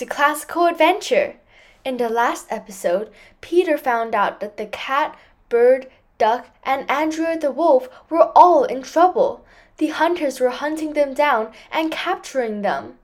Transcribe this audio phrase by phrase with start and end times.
[0.00, 1.34] To Classical Adventure.
[1.84, 3.10] In the last episode,
[3.42, 5.14] Peter found out that the cat,
[5.50, 9.44] bird, duck, and Andrew the wolf were all in trouble.
[9.76, 12.94] The hunters were hunting them down and capturing them.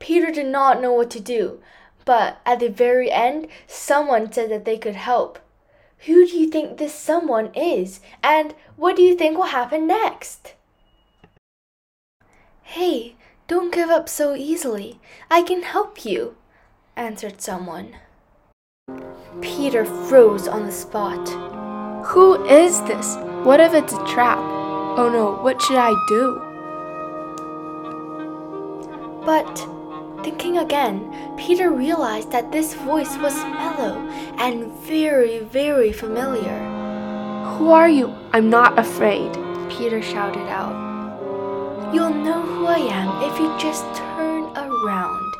[0.00, 1.60] Peter did not know what to do,
[2.04, 5.38] but at the very end, someone said that they could help.
[6.06, 8.00] Who do you think this someone is?
[8.20, 10.54] And what do you think will happen next?
[13.52, 14.98] Don't give up so easily.
[15.30, 16.36] I can help you,
[16.96, 17.96] answered someone.
[19.42, 21.28] Peter froze on the spot.
[22.06, 23.14] Who is this?
[23.44, 24.38] What if it's a trap?
[24.96, 26.40] Oh no, what should I do?
[29.26, 29.54] But
[30.24, 33.98] thinking again, Peter realized that this voice was mellow
[34.38, 36.58] and very, very familiar.
[37.58, 38.14] Who are you?
[38.32, 39.30] I'm not afraid.
[39.68, 40.81] Peter shouted out.
[41.92, 45.34] You'll know who I am if you just turn around,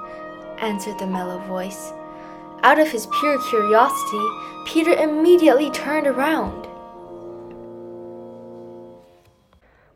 [0.59, 1.93] answered the mellow voice.
[2.63, 4.29] Out of his pure curiosity,
[4.67, 6.69] Peter immediately turned around.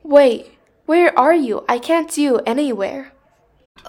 [0.03, 0.53] Wait,
[0.87, 1.63] where are you?
[1.69, 3.13] I can't see you anywhere.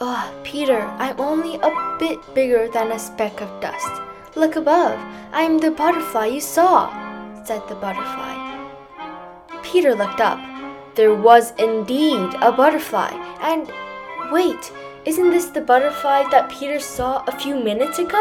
[0.02, 4.02] Ugh, Peter, I'm only a bit bigger than a speck of dust.
[4.36, 5.00] Look above.
[5.32, 6.92] I'm the butterfly you saw,
[7.46, 8.36] said the butterfly.
[9.64, 10.57] Peter looked up.
[10.98, 13.12] There was indeed a butterfly.
[13.40, 13.72] And
[14.32, 14.72] wait,
[15.06, 18.18] isn't this the butterfly that Peter saw a few minutes ago?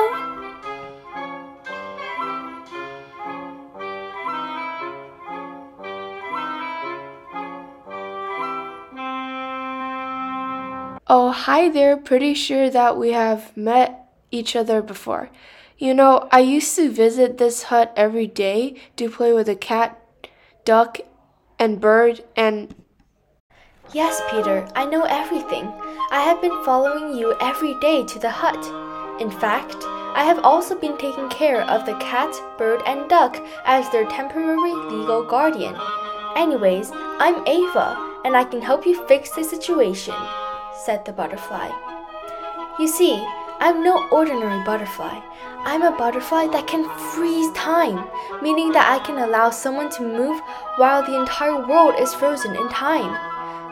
[11.08, 11.96] Oh, hi there.
[11.96, 15.30] Pretty sure that we have met each other before.
[15.78, 19.98] You know, I used to visit this hut every day to play with a cat,
[20.66, 20.98] duck,
[21.58, 22.74] and bird, and.
[23.92, 25.72] Yes, Peter, I know everything.
[26.10, 28.62] I have been following you every day to the hut.
[29.20, 29.76] In fact,
[30.14, 34.74] I have also been taking care of the cat, bird, and duck as their temporary
[34.90, 35.76] legal guardian.
[36.36, 40.14] Anyways, I'm Ava, and I can help you fix the situation
[40.86, 41.68] said the butterfly.
[42.78, 43.16] You see,
[43.58, 45.20] I'm no ordinary butterfly.
[45.60, 48.08] I'm a butterfly that can freeze time,
[48.42, 50.40] meaning that I can allow someone to move
[50.76, 53.16] while the entire world is frozen in time.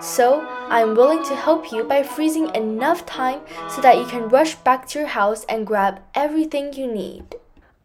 [0.02, 4.54] So, I'm willing to help you by freezing enough time so that you can rush
[4.56, 7.36] back to your house and grab everything you need.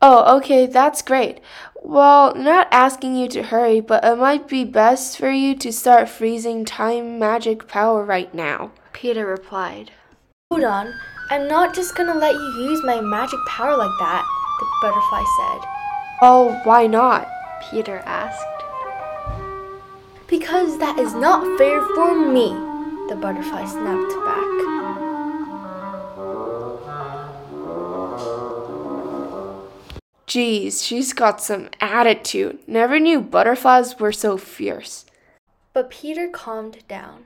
[0.01, 1.39] Oh, okay, that's great.
[1.81, 6.07] Well, not asking you to hurry, but it might be best for you to start
[6.09, 8.71] freezing time magic power right now.
[8.93, 9.91] Peter replied.
[10.51, 10.93] Hold on,
[11.31, 14.25] I'm not just gonna let you use my magic power like that,
[14.59, 15.69] the butterfly said.
[16.23, 17.29] Oh, why not?
[17.69, 18.43] Peter asked.
[20.25, 22.49] Because that is not fair for me,
[23.09, 24.49] the butterfly snapped back.
[30.25, 32.57] Geez, she's got some attitude.
[32.65, 35.05] Never knew butterflies were so fierce.
[35.73, 37.25] But Peter calmed down.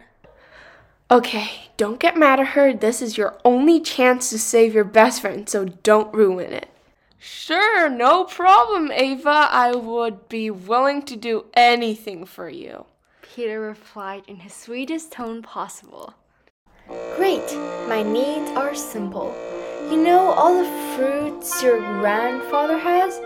[1.13, 2.73] Okay, don't get mad at her.
[2.73, 6.69] This is your only chance to save your best friend, so don't ruin it.
[7.19, 9.47] Sure, no problem, Ava.
[9.51, 12.87] I would be willing to do anything for you.
[13.21, 16.15] Peter replied in his sweetest tone possible.
[17.15, 17.45] Great,
[17.87, 19.35] my needs are simple.
[19.91, 23.19] You know all the fruits your grandfather has?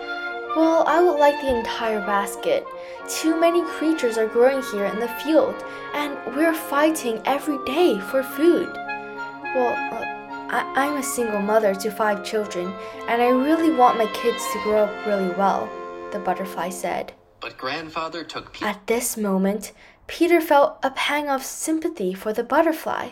[0.55, 2.65] Well, I would like the entire basket.
[3.07, 5.55] Too many creatures are growing here in the field,
[5.93, 8.69] and we're fighting every day for food.
[8.73, 10.05] Well, uh,
[10.49, 12.73] I- I'm a single mother to five children,
[13.07, 15.69] and I really want my kids to grow up really well,
[16.11, 17.13] the butterfly said.
[17.39, 19.73] But grandfather took Pe- At this moment,
[20.07, 23.09] Peter felt a pang of sympathy for the butterfly.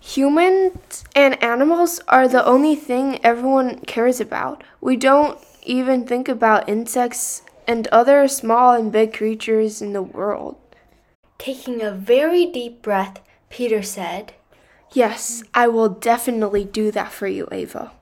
[0.00, 4.62] Humans and animals are the only thing everyone cares about.
[4.80, 10.56] We don't even think about insects and other small and big creatures in the world.
[11.38, 13.20] Taking a very deep breath,
[13.50, 14.32] Peter said,
[14.92, 17.92] Yes, I will definitely do that for you, Ava.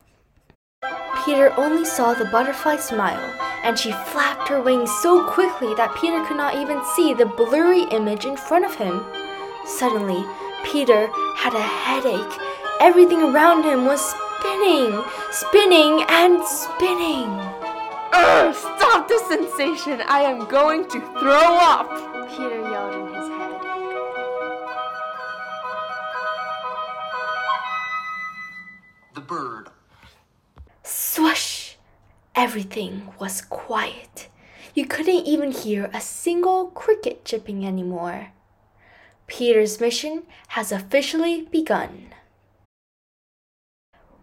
[1.24, 3.32] Peter only saw the butterfly smile,
[3.64, 7.84] and she flapped her wings so quickly that Peter could not even see the blurry
[7.84, 9.02] image in front of him.
[9.64, 10.22] Suddenly,
[10.64, 12.38] Peter had a headache.
[12.80, 17.53] Everything around him was spinning, spinning, and spinning.
[18.14, 20.00] Urgh, stop the sensation!
[20.08, 21.90] I am going to throw up!
[22.30, 23.54] Peter yelled in his head.
[29.14, 29.68] the bird.
[30.82, 31.76] Swish!
[32.34, 34.28] Everything was quiet.
[34.74, 38.32] You couldn't even hear a single cricket chirping anymore.
[39.26, 42.08] Peter's mission has officially begun.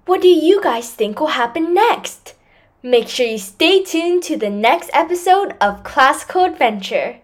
[0.06, 2.36] What do you guys think will happen next?
[2.84, 7.18] Make sure you stay tuned to the next episode of Classical Adventure.